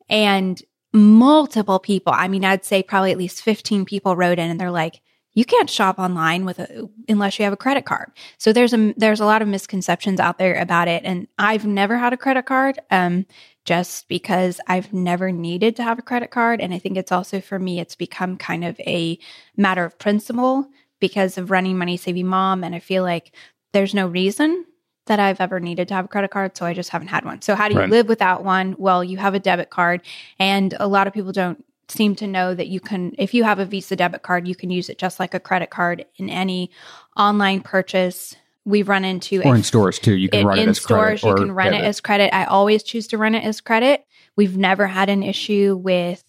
[0.08, 4.60] And multiple people, I mean, I'd say probably at least 15 people wrote in and
[4.60, 5.00] they're like,
[5.34, 8.10] you can't shop online with a, unless you have a credit card.
[8.38, 11.96] So there's a there's a lot of misconceptions out there about it, and I've never
[11.96, 13.24] had a credit card, um,
[13.64, 17.40] just because I've never needed to have a credit card, and I think it's also
[17.40, 19.18] for me it's become kind of a
[19.56, 20.68] matter of principle
[21.00, 23.34] because of running Money Saving Mom, and I feel like
[23.72, 24.66] there's no reason
[25.06, 27.42] that I've ever needed to have a credit card, so I just haven't had one.
[27.42, 27.90] So how do you Right.
[27.90, 28.76] live without one?
[28.78, 30.02] Well, you have a debit card,
[30.38, 33.58] and a lot of people don't seem to know that you can if you have
[33.58, 36.70] a Visa debit card, you can use it just like a credit card in any
[37.16, 38.34] online purchase.
[38.64, 40.78] We've run into Or a in stores too, you can in, run it in as
[40.78, 41.18] credit.
[41.18, 44.06] stores you can run it as credit i always choose to run it as credit
[44.36, 46.22] we've never had an issue with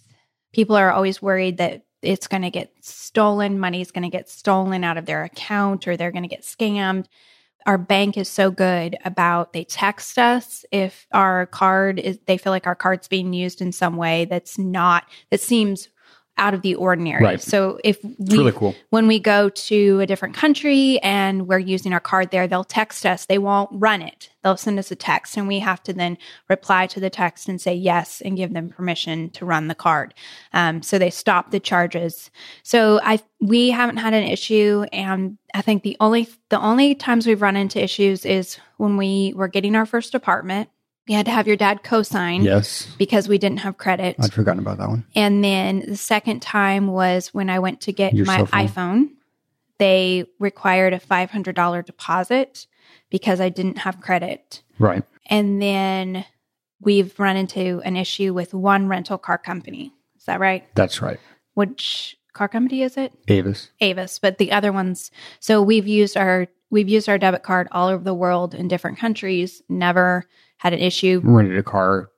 [0.51, 4.83] people are always worried that it's going to get stolen money's going to get stolen
[4.83, 7.05] out of their account or they're going to get scammed
[7.65, 12.51] our bank is so good about they text us if our card is they feel
[12.51, 15.89] like our card's being used in some way that's not that seems
[16.37, 17.41] out of the ordinary Right.
[17.41, 18.75] so if we really cool.
[18.89, 23.05] when we go to a different country and we're using our card there, they'll text
[23.05, 23.25] us.
[23.25, 24.29] They won't run it.
[24.43, 26.17] They'll send us a text and we have to then
[26.49, 30.13] reply to the text and say yes and give them permission to run the card.
[30.53, 32.31] Um, so they stop the charges.
[32.63, 37.27] So I we haven't had an issue and I think the only the only times
[37.27, 40.69] we've run into issues is when we were getting our first apartment.
[41.05, 44.15] You had to have your dad co-sign Yes, because we didn't have credit.
[44.19, 45.05] I'd forgotten about that one.
[45.15, 49.09] And then the second time was when I went to get Your my iPhone.
[49.79, 52.67] They required a $500 deposit
[53.09, 54.61] because I didn't have credit.
[54.79, 55.03] Right.
[55.25, 56.25] And then
[56.79, 59.91] we've run into an issue with one rental car company.
[60.17, 60.63] Is that right?
[60.75, 61.19] That's right.
[61.53, 63.13] Which car company is it?
[63.27, 63.69] Avis.
[63.81, 65.11] Avis, but the other ones.
[65.39, 68.97] So we've used our we've used our debit card all over the world in different
[68.97, 69.61] countries.
[69.69, 70.25] Never
[70.63, 71.19] had an issue.
[71.23, 72.09] rented a car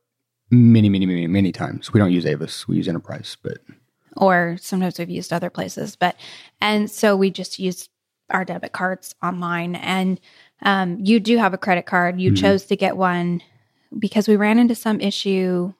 [0.51, 1.91] many, many, many, many times.
[1.91, 2.67] We don't use Avis.
[2.67, 3.58] We use Enterprise, but
[4.17, 6.15] or sometimes we've used other places but
[6.62, 7.89] and so we just use
[8.29, 10.21] our debit cards online and
[10.62, 12.38] um, you do have a credit card you Mhm.
[12.38, 13.41] chose to get one
[13.99, 15.73] because we ran into some issue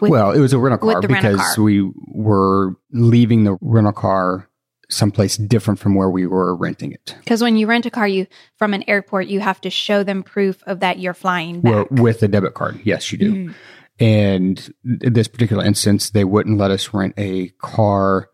[0.00, 1.62] with well, it was a rental car the rental because car.
[1.64, 4.48] we were leaving the rental car
[4.92, 7.16] someplace different from where we were renting it.
[7.20, 8.26] Because when you rent a car, you
[8.56, 11.72] from an airport, you have to show them proof of that you're flying back.
[11.72, 12.80] Well, with a debit card.
[12.84, 13.32] Yes, you do.
[13.32, 13.52] Mm-hmm.
[14.00, 18.28] And in this particular instance, they wouldn't let us rent a car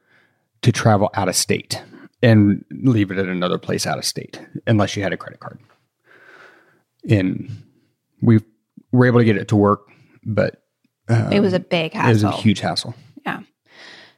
[0.63, 1.83] to travel out of state
[2.23, 5.61] and leave it at another place out of state unless you had a credit card.
[7.09, 7.63] And
[8.21, 8.41] we
[8.93, 9.83] were able to get it to work,
[10.25, 10.63] but
[11.09, 12.11] it was um, a big hassle.
[12.11, 12.95] it was a huge hassle.
[13.25, 13.43] yeah.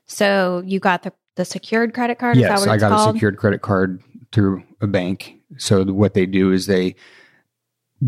[0.06, 2.36] So you got the the secured credit card.
[2.36, 3.14] Is that Yes, I it's got called?
[3.16, 5.36] a secured credit card through a bank.
[5.56, 6.94] So what they do is they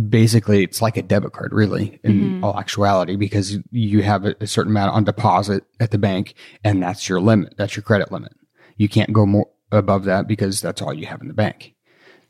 [0.08, 2.44] basically it's like a debit card, really, in Mm-hmm.
[2.44, 7.08] all actuality, because you have a, certain amount on deposit at the bank, and that's
[7.08, 7.54] your limit.
[7.56, 8.32] That's your credit limit.
[8.76, 11.74] You can't go more above that because that's all you have in the bank.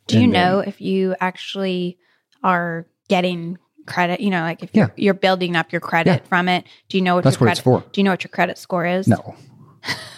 [0.07, 1.99] Do you And then- know if you actually
[2.43, 4.21] are getting credit?
[4.21, 5.05] You know, like if you're, Yeah.
[5.05, 6.29] you're building up your credit Yeah.
[6.29, 6.65] from it.
[6.89, 7.83] Do you know what That's your what it's credit?
[7.85, 7.91] for.
[7.93, 9.07] Do you know what your credit score is?
[9.09, 9.35] No,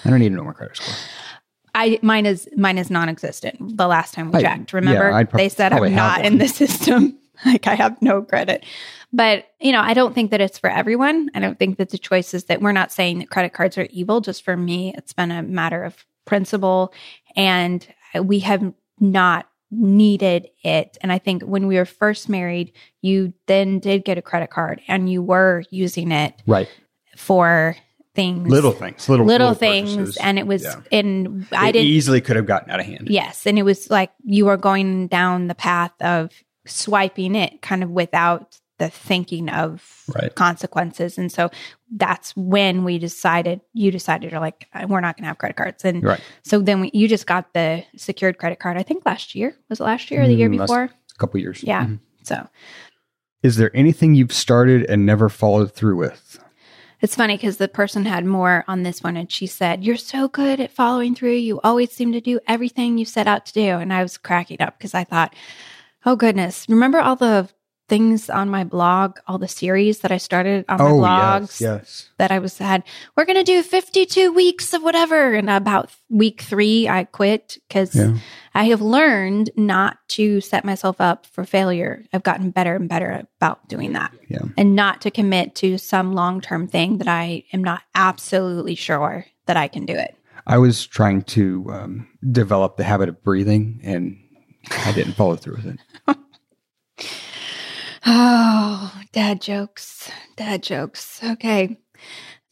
[0.05, 0.95] I don't need know my credit score.
[1.75, 3.77] I mine is mine is non-existent.
[3.77, 6.49] The last time we I- checked, remember yeah, I'd they said I'm not in the
[6.49, 7.19] system.
[7.45, 8.65] like I have no credit.
[9.13, 11.31] But you know, I don't think that it's for everyone.
[11.35, 13.89] I don't think that the choice is that we're not saying that credit cards are
[13.91, 14.21] evil.
[14.21, 16.93] Just for me, it's been a matter of principle,
[17.37, 17.87] and
[18.23, 20.97] we have not needed it.
[21.01, 22.73] And I think when we were first married,
[23.03, 26.69] you then did get a credit card, and you were using it Right,
[27.17, 27.77] for
[28.15, 30.17] things, little things, little little, little things, purchases.
[30.19, 30.81] and it was Yeah.
[30.91, 31.47] in.
[31.53, 33.09] I It didn't easily could have gotten out of hand.
[33.11, 33.47] Yes.
[33.47, 36.31] And it was like you were going down the path of
[36.67, 40.35] swiping it kind of without the thinking of Right.
[40.35, 41.17] consequences.
[41.19, 41.49] And so
[41.95, 45.85] that's when we decided, you decided, you're like, we're not going to have credit cards.
[45.85, 46.21] And Right.
[46.43, 49.55] so then we, you just got the secured credit card, I think last year.
[49.69, 50.85] Was it last year or the year Mm, last- before?
[50.85, 51.63] A couple years.
[51.63, 51.85] Yeah.
[51.87, 52.01] Mhm.
[52.23, 52.49] So
[53.45, 56.39] Is there anything you've started and never followed through with?
[57.05, 60.27] It's funny because the person had more on this one and she said, You're so
[60.27, 61.35] good at following through.
[61.35, 63.61] You always seem to do everything you set out to do.
[63.73, 65.35] And I was cracking up because I thought,
[66.07, 67.51] Oh goodness, remember all the
[67.91, 71.61] things on my blog, all the series that I started on my blogs Oh, yes,
[71.61, 72.09] yes.
[72.17, 72.83] that I was had,
[73.15, 75.35] we're going to do 52 weeks of whatever.
[75.35, 78.17] And about week three, I quit because Yeah.
[78.57, 82.05] I have learned not to set myself up for failure.
[82.13, 84.43] I've gotten better and better about doing that Yeah.
[84.57, 89.27] and not to commit to some long term thing that I am not absolutely sure
[89.47, 90.17] that I can do it.
[90.47, 94.19] I was trying to um, develop the habit of breathing, and
[94.85, 96.17] I didn't follow through with it.
[98.07, 100.11] Oh, dad jokes.
[100.37, 101.21] Dad jokes.
[101.25, 101.79] Okay.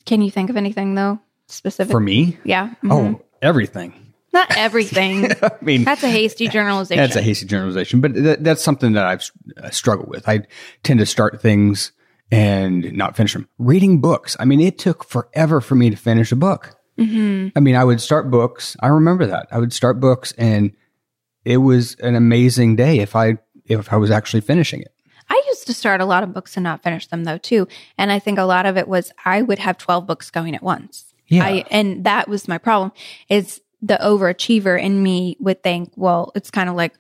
[0.07, 1.21] Can you think of anything though?
[1.47, 1.91] Specific?
[1.93, 2.71] For me, Yeah.
[2.83, 2.91] mhm.
[2.91, 3.93] oh, everything.
[4.33, 5.31] Not everything.
[5.43, 7.03] I mean, That's a hasty generalization.
[7.03, 9.31] that's a hasty generalization, but that, that's something that I've
[9.63, 10.29] uh, struggled with.
[10.29, 10.47] I
[10.83, 11.93] tend to start things
[12.31, 13.49] and not finish them.
[13.59, 14.37] Reading books.
[14.41, 16.77] I mean, it took forever for me to finish a book.
[16.99, 17.49] Mm-hmm.
[17.57, 18.77] I mean, I would start books.
[18.81, 19.49] I remember that.
[19.51, 20.73] I would start books, and
[21.45, 24.93] it was an amazing day if I if I was actually finishing it.
[25.29, 27.69] I used to start a lot of books and not finish them though too.
[27.97, 30.63] And I think a lot of it was I would have 12 books going at
[30.63, 31.15] once.
[31.29, 31.45] Yeah.
[31.45, 32.93] I, and that was my problem
[33.31, 36.95] is the overachiever in me would think, well, it's kind of like,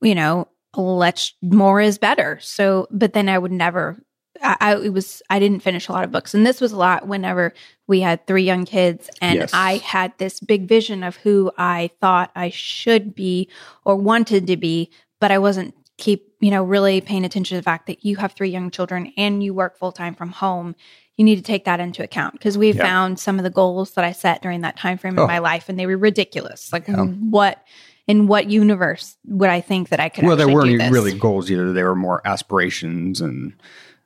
[0.00, 2.38] you know, let's more is better.
[2.40, 4.02] So, but then I would never,
[4.42, 6.32] I, I it was, I didn't finish a lot of books.
[6.32, 7.52] And this was a lot whenever
[7.86, 9.50] we had three young kids and Yes.
[9.52, 13.48] I had this big vision of who I thought I should be
[13.84, 14.90] or wanted to be,
[15.20, 18.32] but I wasn't keep, you know, really paying attention to the fact that you have
[18.32, 20.74] three young children and you work full time from home.
[21.16, 22.82] You need to take that into account because we Yeah.
[22.82, 25.26] found some of the goals that I set during that time frame in Oh.
[25.26, 26.72] my life and they were ridiculous.
[26.72, 27.62] Like what
[28.08, 31.72] in what universe would I think that I could well, there weren't really goals either.
[31.72, 33.52] They were more aspirations and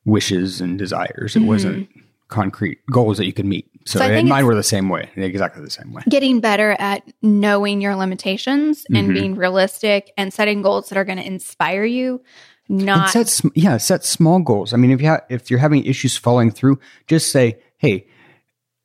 [0.04, 1.34] wishes and desires.
[1.36, 1.88] It wasn't
[2.28, 3.68] concrete goals that you could meet.
[3.86, 4.08] So, Mm-hmm.
[4.08, 6.02] So and mine were the same way, exactly the same way.
[6.08, 8.96] getting better at knowing your limitations Mm-hmm.
[8.96, 12.20] and being realistic and setting goals that are going to inspire you,
[12.68, 14.72] And not set sm- yeah, set small goals.
[14.72, 18.06] I mean, if you ha- if you're having issues following through, just say, "Hey,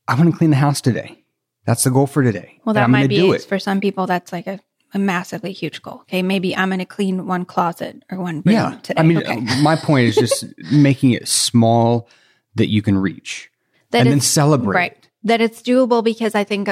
[0.08, 1.24] I want to clean the house today.
[1.66, 2.60] That's the goal for today.
[2.66, 4.06] Well, that might be do it." for some people.
[4.08, 4.60] That's like a,
[4.94, 6.02] a massively huge goal.
[6.02, 9.00] Okay, maybe I'm going to clean one closet or one room Yeah, today.
[9.00, 9.38] I mean, okay.
[9.38, 12.08] uh, my point is just making it small
[12.56, 13.50] that you can reach,
[13.92, 14.76] That and then celebrate.
[14.76, 16.68] right that it's doable because I think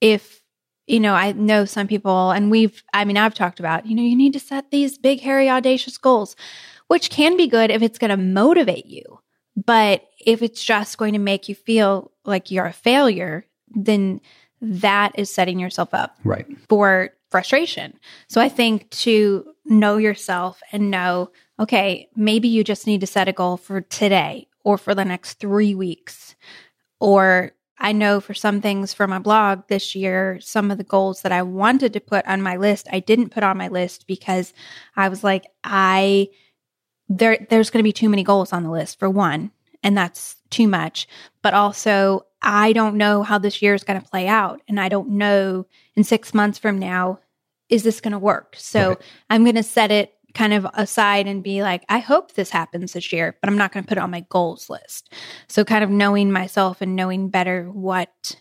[0.00, 0.39] if
[0.90, 4.02] you know, I know some people, and we've, I mean, I've talked about, you know,
[4.02, 6.34] you need to set these big, hairy, audacious goals,
[6.88, 9.20] which can be good if it's going to motivate you.
[9.56, 14.20] But if it's just going to make you feel like you're a failure, then
[14.60, 16.46] that is setting yourself up Right.
[16.68, 17.98] for frustration.
[18.28, 23.28] So I think to know yourself and know, okay, maybe you just need to set
[23.28, 26.34] a goal for today or for the next three weeks.
[26.98, 31.22] Or I know for some things for my blog this year, some of the goals
[31.22, 34.52] that I wanted to put on my list, I didn't put on my list because
[34.96, 36.28] I was like, I
[37.08, 39.50] there there's going to be too many goals on the list for one,
[39.82, 41.08] and that's too much.
[41.42, 44.88] But also, I don't know how this year is going to play out, and I
[44.88, 45.66] don't know
[45.96, 47.18] in 6 months from now
[47.68, 48.56] is this going to work.
[48.58, 48.98] So, Right.
[49.30, 52.92] I'm going to set it kind of aside and be like, I hope this happens
[52.92, 55.12] this year, but I'm not going to put it on my goals list.
[55.48, 58.36] So kind of knowing myself and knowing better what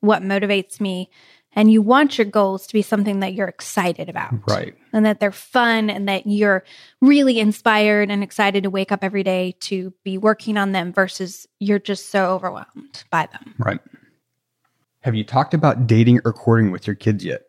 [0.00, 1.10] what motivates me.
[1.52, 4.34] And you want your goals to be something that you're excited about.
[4.46, 4.74] Right.
[4.92, 6.64] And that they're fun and that you're
[7.00, 11.46] really inspired and excited to wake up every day to be working on them versus
[11.58, 13.54] you're just so overwhelmed by them.
[13.58, 13.80] Right.
[15.00, 17.42] Have you talked about dating or courting with your kids yet?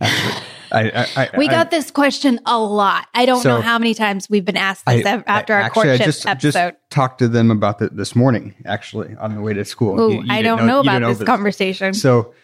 [0.72, 3.06] I, I, I, We got this question a lot.
[3.14, 6.04] I don't know how many times we've been asked this after our actually, courtship I
[6.04, 6.52] just, episode.
[6.52, 10.00] Just talked to them about that this morning, actually, on the way to school.
[10.00, 11.94] Ooh, You- you I don't know, you about didn't this conversation.
[11.94, 12.34] So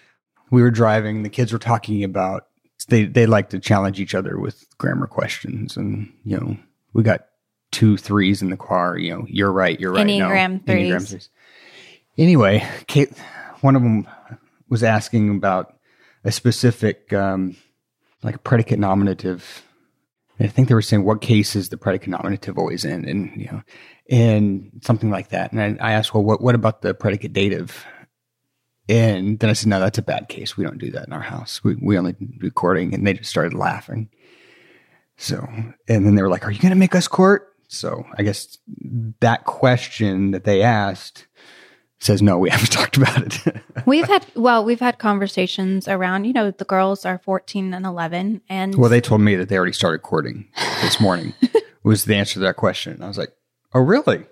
[0.50, 1.22] we were driving.
[1.22, 2.46] The kids were talking about
[2.88, 6.56] they they like to challenge each other with grammar questions, and you know
[6.92, 7.26] we got
[7.70, 8.96] two threes in the car.
[8.96, 9.78] You know, you're right.
[9.78, 10.06] You're right.
[10.06, 10.28] no.
[10.28, 11.10] Enneagram threes.
[11.10, 11.28] threes.
[12.16, 13.10] Anyway, Kate,
[13.60, 14.06] one of them
[14.68, 15.76] was asking about
[16.24, 17.56] a specific um,
[18.22, 19.64] like a predicate nominative.
[20.40, 23.46] I think they were saying what case is the predicate nominative always in, and you
[23.46, 23.62] know,
[24.08, 25.52] and something like that.
[25.52, 27.84] And I, I asked, well, what what about the predicate dative?
[28.88, 30.56] And then I said, no, that's a bad case.
[30.56, 31.62] We don't do that in our house.
[31.62, 34.08] We we only do recording, and they just started laughing.
[35.16, 35.46] So,
[35.88, 38.56] and then they were like, "Are you going to make us court?" So I guess
[39.20, 41.26] that question that they asked
[42.00, 42.38] says no.
[42.38, 43.56] We haven't talked about it.
[43.86, 48.42] We've had well, we've had conversations around, you know, the girls are 14 and 11
[48.48, 50.48] and well, they told me that they already started courting
[50.82, 51.32] this morning.
[51.84, 53.02] was the answer to that question?
[53.02, 53.32] I was like,
[53.72, 54.26] "Oh, really?"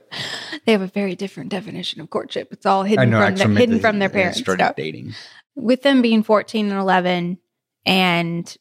[0.66, 2.48] they have a very different definition of courtship.
[2.52, 3.18] It's all hidden know.
[3.18, 4.38] from actually, their, hidden they- from their parents.
[4.40, 4.72] Started No.
[4.76, 5.14] dating.
[5.54, 7.38] With them being 14 and 11
[7.86, 8.56] and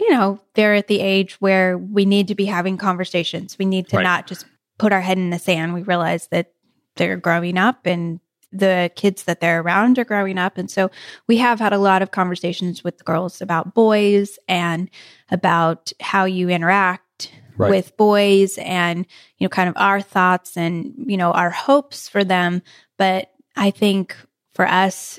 [0.00, 3.58] you know, they're at the age where we need to be having conversations.
[3.58, 4.04] We need to Right.
[4.04, 4.46] not just
[4.78, 5.74] put our head in the sand.
[5.74, 6.52] We realize that
[6.94, 8.20] they're growing up and
[8.52, 10.56] the kids that they're around are growing up.
[10.58, 10.90] And so
[11.26, 14.88] we have had a lot of conversations with the girls about boys and
[15.30, 17.70] about how you interact Right.
[17.70, 19.04] with boys and,
[19.38, 22.62] you know, kind of our thoughts and, you know, our hopes for them.
[22.98, 24.14] But I think
[24.54, 25.18] for us,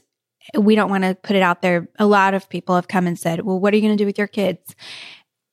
[0.57, 1.89] we don't want to put it out there.
[1.99, 4.05] A lot of people have come and said, well, what are you going to do
[4.05, 4.73] with your kids?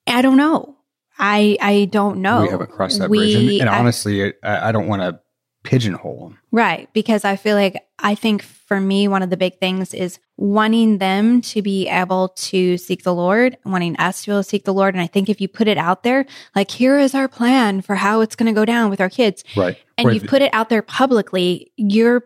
[0.06, 0.76] I don't know.
[1.18, 2.42] I I don't know.
[2.42, 5.18] We haven't crossed that We- bridge, and, and honestly, I, I don't want to
[5.66, 6.38] pigeonhole them.
[6.52, 6.88] Right.
[6.92, 10.98] Because I feel like, I think for me, one of the big things is wanting
[10.98, 14.64] them to be able to seek the Lord, wanting us to be able to seek
[14.64, 14.94] the Lord.
[14.94, 17.94] And I think if you put it out there, like, here is our plan for
[17.94, 19.76] how it's going to go down with our kids, Right.
[19.98, 22.24] and Or you put it out there publicly, you're,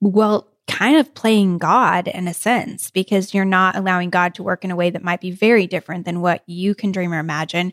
[0.00, 4.64] well, kind of playing God in a sense because you're not allowing God to work
[4.64, 7.72] in a way that might be very different than what you can dream or imagine.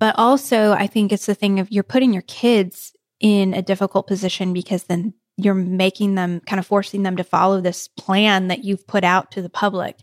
[0.00, 4.06] But also, I think it's the thing of you're putting your kids in a difficult
[4.06, 8.64] position because then you're making them kind of forcing them to follow this plan that
[8.64, 9.98] you've put out to the public.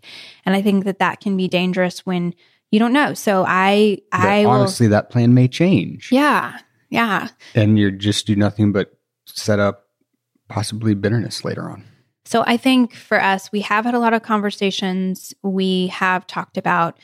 [0.45, 2.33] And I think that that can be dangerous when
[2.69, 3.13] you don't know.
[3.13, 6.11] So I, that I will, honestly, that plan may change.
[6.11, 7.29] yeah, yeah.
[7.55, 9.87] and you just do nothing but set up
[10.49, 11.85] possibly bitterness later on.
[12.25, 15.33] So I think for us, we have had a lot of conversations.
[15.43, 16.97] We have talked about,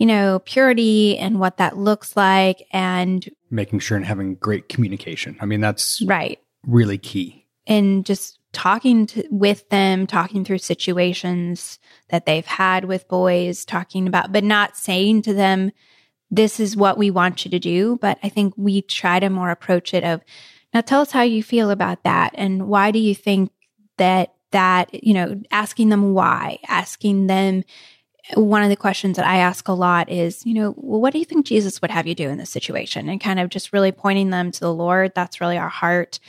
[0.00, 2.66] you know, purity and what that looks like.
[2.72, 5.36] And Making sure and having great communication.
[5.40, 6.40] I mean, that's right.
[6.66, 7.46] really key.
[7.66, 14.06] And just talking to, with them, talking through situations that they've had with boys, talking
[14.08, 15.70] about, but not saying to them,
[16.30, 17.98] this is what we want you to do.
[18.00, 20.22] But I think we try to more approach it of,
[20.72, 22.32] now tell us how you feel about that.
[22.36, 23.52] And why do you think
[23.98, 27.64] that, that, you know, asking them why, asking them,
[28.34, 31.18] one of the questions that I ask a lot is, you know, well, what do
[31.18, 33.08] you think Jesus would have you do in this situation?
[33.08, 35.12] And kind of just really pointing them to the Lord.
[35.14, 36.20] That's really our heart.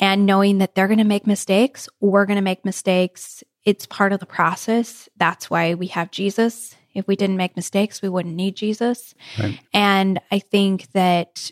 [0.00, 3.42] And knowing that they're going to make mistakes, we're going to make mistakes.
[3.64, 5.08] It's part of the process.
[5.16, 6.76] That's why we have Jesus.
[6.94, 9.14] If we didn't make mistakes, we wouldn't need Jesus.
[9.38, 9.58] Right.
[9.72, 11.50] And I think that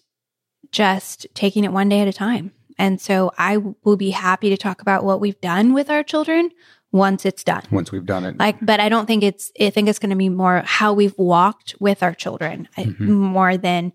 [0.71, 2.53] just taking it one day at a time.
[2.79, 6.51] And so I will be happy to talk about what we've done with our children
[6.93, 7.63] once it's done.
[7.71, 10.17] Once we've done it, Like, but I don't think it's, I think it's going to
[10.17, 13.01] be more how we've walked with our children I- Mhm.
[13.09, 13.93] more than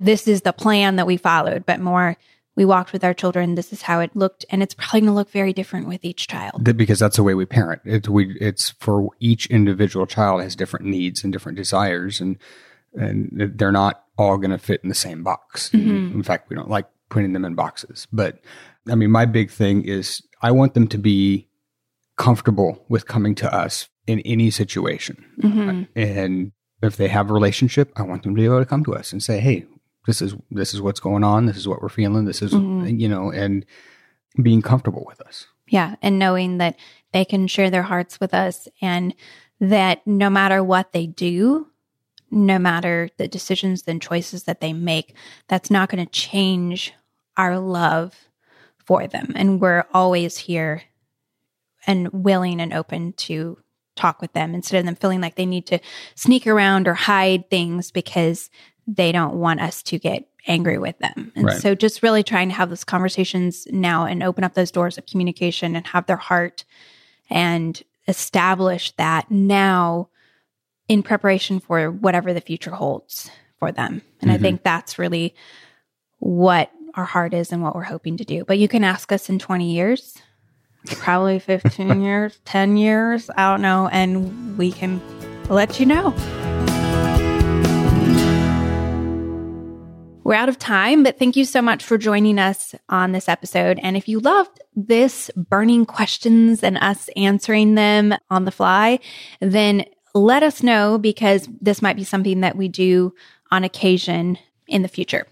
[0.00, 2.16] this is the plan that we followed, but more
[2.56, 3.54] we walked with our children.
[3.54, 4.44] This is how it looked.
[4.50, 6.76] And it's probably going to look very different with each child.
[6.76, 7.82] Because that's the way we parent.
[7.84, 12.38] It, we, it's for each individual child has different needs and different desires, and
[12.98, 15.68] and they're not all going to fit in the same box.
[15.70, 16.14] Mhm.
[16.14, 18.06] In fact, we don't like putting them in boxes.
[18.10, 18.40] But
[18.90, 21.46] I mean, my big thing is I want them to be
[22.16, 25.24] comfortable with coming to us in any situation.
[25.42, 25.82] Mm-hmm.
[25.94, 26.52] And
[26.82, 29.12] if they have a relationship, I want them to be able to come to us
[29.12, 29.66] and say, "Hey,
[30.06, 31.46] this is this is what's going on.
[31.46, 32.24] This is what we're feeling.
[32.24, 32.98] This is Mhm.
[32.98, 33.64] you know," and
[34.40, 35.46] being comfortable with us.
[35.68, 35.96] Yeah.
[36.02, 36.76] And knowing that
[37.12, 39.14] they can share their hearts with us and
[39.60, 41.68] that no matter what they do,
[42.30, 45.14] no matter the decisions and choices that they make,
[45.48, 46.92] that's not going to change
[47.36, 48.14] our love
[48.84, 49.32] for them.
[49.34, 50.82] And we're always here
[51.86, 53.58] and willing and open to
[53.94, 55.78] talk with them instead of them feeling like they need to
[56.14, 58.50] sneak around or hide things because
[58.86, 61.32] they don't want us to get angry with them.
[61.34, 61.60] And Right.
[61.60, 65.06] so just really trying to have those conversations now and open up those doors of
[65.06, 66.64] communication and have their heart
[67.30, 70.08] and establish that now
[70.88, 74.02] in preparation for whatever the future holds for them.
[74.20, 74.42] And I Mhm.
[74.42, 75.34] think that's really
[76.18, 78.44] what our heart is and what we're hoping to do.
[78.44, 80.16] But you can ask us in 20 years,
[80.94, 85.00] probably 15 years, 10 years, I don't know, and we can
[85.48, 86.14] let you know.
[90.26, 93.78] We're out of time, but thank you so much for joining us on this episode.
[93.80, 98.98] And if you loved this burning questions and us answering them on the fly,
[99.40, 99.84] then
[100.14, 103.14] let us know because this might be something that we do
[103.52, 105.28] on occasion in the future.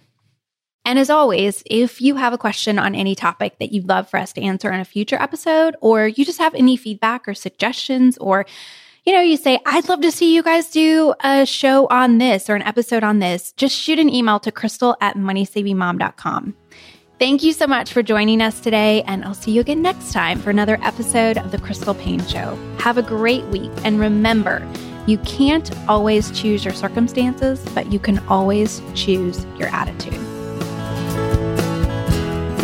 [0.85, 4.19] And as always, if you have a question on any topic that you'd love for
[4.19, 8.19] us to answer in a future episode, or you just have any feedback or suggestions,
[8.19, 8.45] or
[9.05, 12.49] you know, you say, I'd love to see you guys do a show on this
[12.49, 16.57] or an episode on this, just shoot an email to crystal at moneysavingmom.com.
[17.19, 20.41] Thank you so much for joining us today, and I'll see you again next time
[20.41, 22.59] for another episode of The Crystal Paine Show.
[22.79, 24.67] Have a great week, and remember,
[25.07, 30.34] you can't always choose your circumstances, but you can always choose your attitude.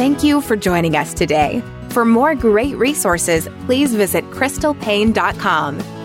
[0.01, 1.63] Thank you for joining us today.
[1.91, 6.00] For more great resources, please visit crystalpaine.com.